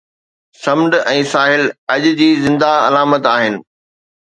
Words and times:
سمنڊ 0.61 0.97
۽ 1.11 1.19
ساحل 1.33 1.63
اڃ 1.97 2.03
جي 2.23 2.29
زنده 2.47 2.73
علامت 2.89 3.23
آهن 3.37 3.53